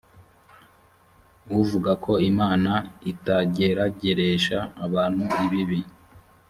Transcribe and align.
uvuga 1.59 1.91
ko 2.03 2.13
imana 2.31 2.71
itagerageresha 3.11 4.59
abantu 4.85 5.23
ibibi 5.45 5.79